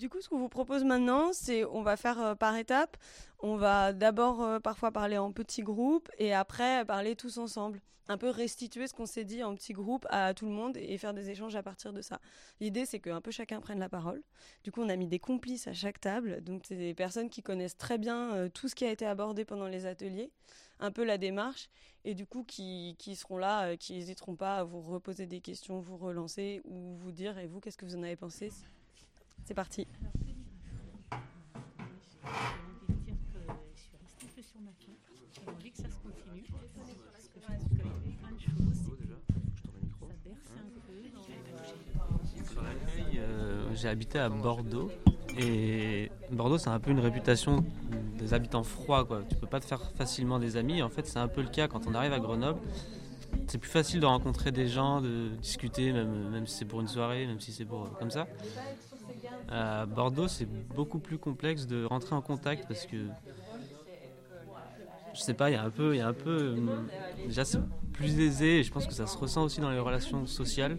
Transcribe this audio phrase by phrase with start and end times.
[0.00, 2.96] Du coup, ce qu'on vous propose maintenant, c'est on va faire euh, par étapes.
[3.38, 7.82] On va d'abord euh, parfois parler en petits groupes et après parler tous ensemble.
[8.08, 10.96] Un peu restituer ce qu'on s'est dit en petits groupes à tout le monde et
[10.96, 12.18] faire des échanges à partir de ça.
[12.60, 14.22] L'idée, c'est qu'un peu chacun prenne la parole.
[14.64, 16.42] Du coup, on a mis des complices à chaque table.
[16.42, 19.44] Donc, c'est des personnes qui connaissent très bien euh, tout ce qui a été abordé
[19.44, 20.32] pendant les ateliers,
[20.78, 21.68] un peu la démarche,
[22.06, 25.78] et du coup, qui, qui seront là, qui n'hésiteront pas à vous reposer des questions,
[25.78, 28.50] vous relancer ou vous dire, et vous, qu'est-ce que vous en avez pensé?
[29.50, 29.84] C'est parti.
[43.74, 44.92] J'ai habité à Bordeaux
[45.38, 47.64] et Bordeaux c'est un peu une réputation
[48.18, 49.22] des habitants froids quoi.
[49.28, 50.80] Tu peux pas te faire facilement des amis.
[50.80, 52.60] En fait c'est un peu le cas quand on arrive à Grenoble.
[53.48, 56.88] C'est plus facile de rencontrer des gens, de discuter, même, même si c'est pour une
[56.88, 58.28] soirée, même si c'est pour comme ça.
[59.48, 62.96] À Bordeaux, c'est beaucoup plus complexe de rentrer en contact parce que
[65.14, 66.56] je sais pas, il y a un peu, y a un peu, euh,
[67.26, 67.58] déjà c'est
[67.92, 70.76] plus aisé et je pense que ça se ressent aussi dans les relations sociales.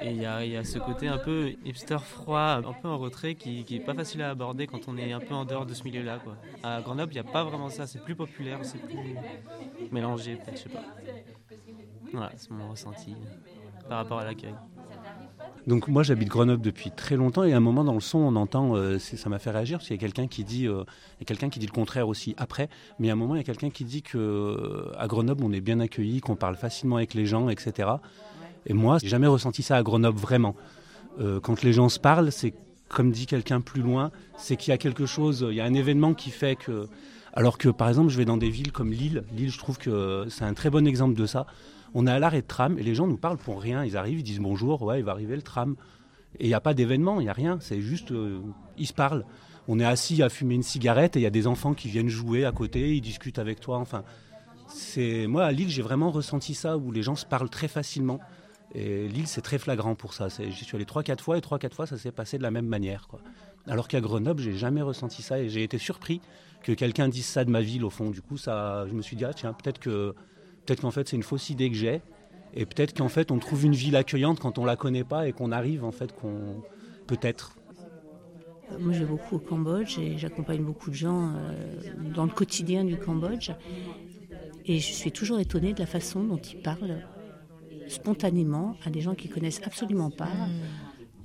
[0.00, 2.98] Et il y a, y a, ce côté un peu hipster froid, un peu en
[2.98, 5.66] retrait qui, qui est pas facile à aborder quand on est un peu en dehors
[5.66, 6.20] de ce milieu-là.
[6.62, 9.16] À Grenoble, il n'y a pas vraiment ça, c'est plus populaire, c'est plus
[9.90, 10.84] mélangé peut-être, je sais pas.
[12.12, 13.14] Voilà, c'est mon ressenti
[13.88, 14.54] par rapport à l'accueil.
[15.66, 18.36] Donc moi j'habite Grenoble depuis très longtemps et à un moment dans le son on
[18.36, 20.84] entend, euh, ça m'a fait réagir parce qu'il y a quelqu'un qui dit, euh,
[21.26, 23.70] quelqu'un qui dit le contraire aussi après, mais à un moment il y a quelqu'un
[23.70, 27.26] qui dit que euh, à Grenoble on est bien accueilli, qu'on parle facilement avec les
[27.26, 27.88] gens, etc.
[28.66, 30.54] Et moi j'ai jamais ressenti ça à Grenoble vraiment.
[31.42, 32.54] quand les gens se parlent, c'est
[32.88, 35.74] comme dit quelqu'un plus loin, c'est qu'il y a quelque chose, il y a un
[35.74, 36.88] événement qui fait que,
[37.32, 40.26] alors que par exemple je vais dans des villes comme Lille, Lille je trouve que
[40.28, 41.46] c'est un très bon exemple de ça
[41.94, 43.84] on est à l'arrêt de tram et les gens nous parlent pour rien.
[43.84, 45.76] Ils arrivent, ils disent bonjour, ouais, il va arriver le tram.
[46.38, 47.58] Et il n'y a pas d'événement, il n'y a rien.
[47.60, 48.40] C'est juste, euh,
[48.78, 49.24] ils se parlent.
[49.68, 52.08] On est assis à fumer une cigarette et il y a des enfants qui viennent
[52.08, 53.78] jouer à côté, ils discutent avec toi.
[53.78, 54.04] Enfin,
[54.68, 58.20] c'est moi à Lille, j'ai vraiment ressenti ça où les gens se parlent très facilement.
[58.74, 60.28] Et Lille, c'est très flagrant pour ça.
[60.28, 63.08] J'y suis allé 3-4 fois et 3-4 fois, ça s'est passé de la même manière.
[63.66, 66.20] Alors qu'à Grenoble, j'ai jamais ressenti ça et j'ai été surpris
[66.62, 68.10] que quelqu'un dise ça de ma ville au fond.
[68.10, 70.14] Du coup, ça, je me suis dit, ah, tiens, peut-être que
[70.66, 72.00] Peut-être qu'en fait c'est une fausse idée que j'ai.
[72.54, 75.32] Et peut-être qu'en fait on trouve une ville accueillante quand on la connaît pas et
[75.32, 76.62] qu'on arrive en fait qu'on
[77.06, 77.56] peut-être.
[78.78, 81.82] Moi je vais beaucoup au Cambodge et j'accompagne beaucoup de gens euh,
[82.14, 83.50] dans le quotidien du Cambodge.
[84.66, 87.02] Et je suis toujours étonnée de la façon dont ils parlent
[87.88, 90.30] spontanément à des gens qui connaissent absolument pas,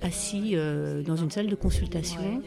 [0.02, 2.42] assis euh, dans une salle de consultation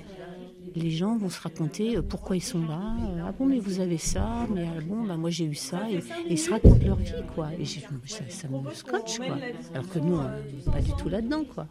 [0.75, 2.97] les gens vont se raconter euh, pourquoi ils sont là.
[3.09, 5.91] Euh, ah bon, mais vous avez ça, mais ah bon, bah moi j'ai eu ça.
[5.91, 7.50] Et, ils se racontent leur vie, quoi.
[7.59, 7.81] Et ça,
[8.28, 9.36] ça, me scotche, quoi.
[9.75, 11.66] Alors que nous, on n'est pas du tout là-dedans, quoi.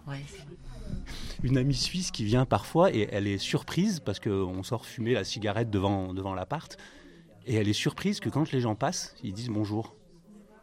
[1.44, 5.24] Une amie suisse qui vient parfois et elle est surprise parce qu'on sort fumer la
[5.24, 6.78] cigarette devant, devant l'appart.
[7.46, 9.96] Et elle est surprise que quand les gens passent, ils disent bonjour.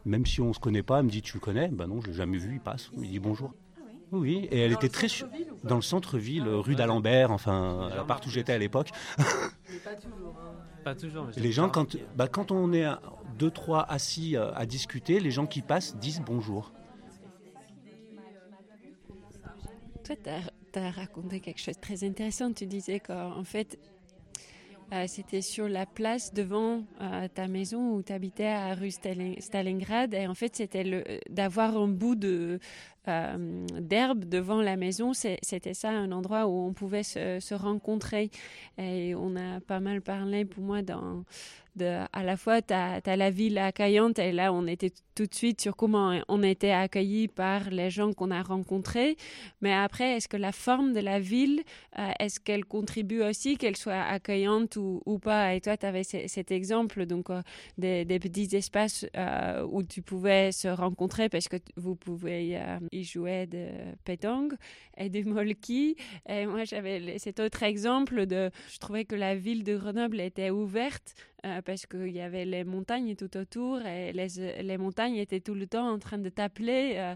[0.03, 1.69] Même si on ne se connaît pas, elle me dit Tu le connais?
[1.69, 2.91] Ben non, je l'ai jamais vu, il passe.
[2.95, 3.53] Il dit bonjour.
[4.11, 5.07] Oui, et elle était très
[5.63, 8.91] dans le centre-ville, rue d'Alembert, enfin, à part où j'étais à l'époque.
[9.17, 10.35] pas toujours.
[10.39, 10.55] Hein.
[10.83, 11.27] Pas toujours.
[11.35, 12.85] les gens, quand, bah, quand on est
[13.37, 16.71] deux, trois assis euh, à discuter, les gens qui passent disent bonjour.
[20.03, 20.15] Toi,
[20.71, 22.53] tu as, raconté quelque chose de très intéressant.
[22.53, 23.79] Tu disais qu'en fait,
[24.93, 30.13] euh, c'était sur la place devant euh, ta maison où tu habitais à rue Stalingrad.
[30.13, 32.57] Et en fait, c'était d'avoir un bout euh,
[33.79, 38.29] d'herbe devant la maison, c'était ça un endroit où on pouvait se, se, rencontrer.
[38.77, 41.23] Et on a pas mal parlé pour moi dans
[41.81, 45.61] à la fois, tu as, la ville accueillante et là, on était tout de suite
[45.61, 49.15] sur comment on était accueillis par les gens qu'on a rencontrés.
[49.61, 51.63] Mais après, est-ce que la forme de la ville,
[51.97, 55.55] euh, est-ce qu'elle contribue aussi, qu'elle soit accueillante ou, pas?
[55.55, 57.41] Et toi, tu avais cet exemple, donc euh,
[57.77, 62.59] des, petits espaces euh, où tu pouvais se rencontrer parce que vous pouvez
[62.91, 63.67] y jouer de
[64.03, 64.53] pétanque
[64.97, 65.95] et de molki.
[66.27, 70.49] Et moi, j'avais cet autre exemple de, je trouvais que la ville de Grenoble était
[70.49, 71.15] ouverte
[71.45, 75.53] euh, parce qu'il y avait les montagnes tout autour et les, les, montagnes étaient tout
[75.53, 77.15] le temps en train de t'appeler euh,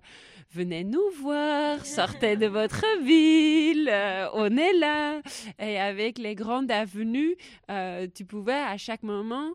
[0.52, 5.22] venez nous voir, sortez de votre ville, euh, on est là.
[5.58, 7.36] Et avec les grandes avenues,
[8.14, 9.54] tu pouvais à chaque moment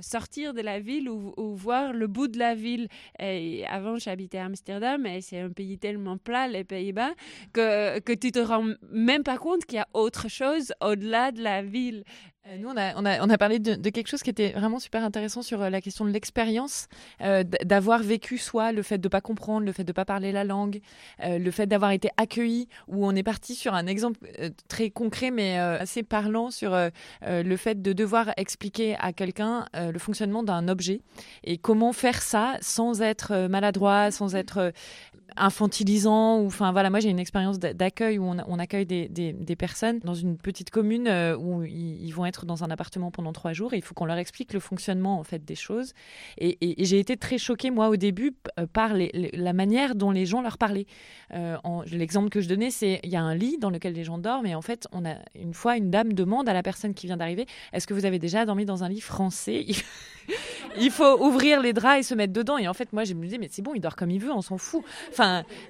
[0.00, 2.88] sortir de la ville ou, voir le bout de la ville.
[3.18, 7.12] Et avant, j'habitais à Amsterdam et c'est un pays tellement plat, les Pays-Bas,
[7.52, 11.42] que, que tu te rends même pas compte qu'il y a autre chose au-delà de
[11.42, 12.04] la ville.
[12.46, 14.52] Euh, nous, on a, on, a, on a parlé de, de, quelque chose qui était
[14.52, 16.88] vraiment super intéressant sur euh, la question de l'expérience,
[17.22, 20.04] euh, d'avoir vécu soit le fait de ne pas comprendre, le fait de ne pas
[20.04, 20.80] parler la langue,
[21.22, 24.90] euh, le fait d'avoir été accueilli, où on est parti sur un exemple euh, très
[24.90, 26.76] concret mais euh, assez parlant sur
[27.22, 31.00] le fait de devoir expliquer à quelqu'un le fonctionnement d'un objet
[31.44, 34.72] et comment faire ça sans être maladroit, sans être
[35.36, 39.98] infantilisant ou enfin voilà moi j'ai une expérience d'accueil où on, accueille des, des, personnes
[40.04, 43.74] dans une petite commune euh, où ils, vont être dans un appartement pendant trois jours
[43.74, 45.92] et il faut qu'on leur explique le fonctionnement en fait des choses
[46.38, 50.40] et, j'ai été très choquée moi au début euh, par la manière dont les gens
[50.40, 50.86] leur parlaient
[51.32, 51.56] euh,
[51.90, 54.46] l'exemple que je donnais c'est il y a un lit dans lequel les gens dorment
[54.46, 57.16] et en fait on a une fois une dame demande à la personne qui vient
[57.16, 59.66] d'arriver est-ce que vous avez déjà dormi dans un lit français?
[60.80, 62.58] Il faut ouvrir les draps et se mettre dedans.
[62.58, 64.32] Et en fait, moi, je me disais, mais c'est bon, il dort comme il veut,
[64.32, 64.82] on s'en fout.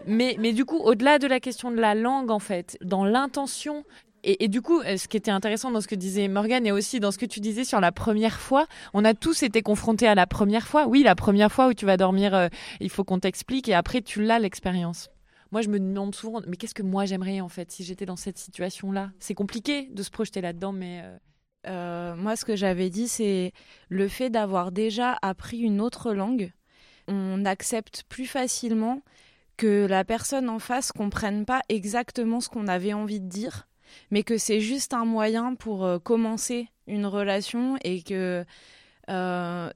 [0.06, 3.84] Mais, du coup, au-delà de la question de la langue, en fait, dans l'intention
[4.26, 7.10] et, du coup, ce qui était intéressant dans ce que disait Morgane et aussi dans
[7.10, 10.26] ce que tu disais sur la première fois, on a tous été confrontés à la
[10.26, 10.86] première fois.
[10.86, 12.48] Oui, la première fois où tu vas dormir, euh,
[12.80, 15.10] il faut qu'on t'explique et après tu l'as l'expérience.
[15.52, 18.16] Moi, je me demande souvent, mais qu'est-ce que moi j'aimerais en fait si j'étais dans
[18.16, 19.10] cette situation-là?
[19.18, 21.02] C'est compliqué de se projeter là-dedans, mais.
[21.04, 21.18] Euh...
[21.66, 23.52] Euh, moi, ce que j'avais dit, c'est
[23.88, 26.52] le fait d'avoir déjà appris une autre langue.
[27.08, 29.02] On accepte plus facilement
[29.56, 33.68] que la personne en face comprenne pas exactement ce qu'on avait envie de dire,
[34.10, 38.44] mais que c'est juste un moyen pour euh, commencer une relation et que
[39.10, 39.70] euh,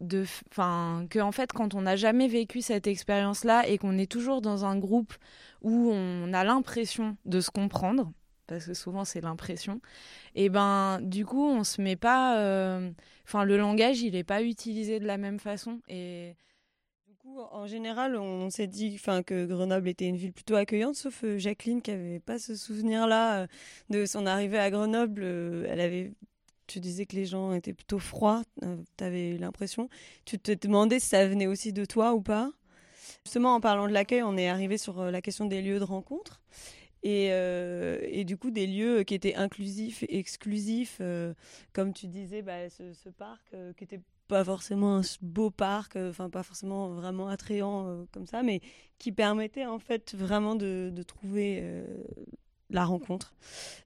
[0.50, 4.40] enfin, que en fait, quand on n'a jamais vécu cette expérience-là et qu'on est toujours
[4.40, 5.14] dans un groupe
[5.62, 8.10] où on a l'impression de se comprendre,
[8.46, 9.80] parce que souvent c'est l'impression,
[10.34, 12.32] et ben du coup on se met pas,
[13.26, 16.34] enfin euh, le langage il est pas utilisé de la même façon et
[17.52, 21.82] en général on s'est dit, que Grenoble était une ville plutôt accueillante, sauf euh, Jacqueline
[21.82, 23.46] qui avait pas ce souvenir là euh,
[23.90, 26.12] de son arrivée à Grenoble, euh, elle avait
[26.66, 29.88] tu disais que les gens étaient plutôt froids, tu avais l'impression.
[30.26, 32.50] Tu te demandais si ça venait aussi de toi ou pas?
[33.24, 36.42] Justement, en parlant de l'accueil, on est arrivé sur la question des lieux de rencontre.
[37.02, 41.32] Et, euh, et, du coup des lieux qui étaient inclusifs exclusifs euh,
[41.72, 46.28] comme tu disais bah, ce, parc euh, qui était pas forcément un beau parc enfin
[46.28, 48.60] pas forcément vraiment attrayant comme ça mais
[48.98, 51.62] qui permettait en fait vraiment de, de trouver
[52.68, 53.32] la rencontre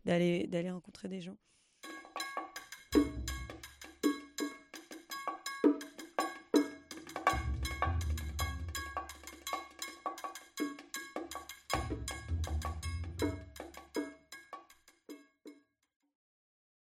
[0.06, 1.36] d'aller rencontrer des gens